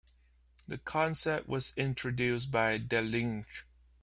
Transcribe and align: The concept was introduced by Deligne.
The 0.67 0.79
concept 0.79 1.47
was 1.47 1.75
introduced 1.77 2.49
by 2.49 2.79
Deligne. 2.79 3.45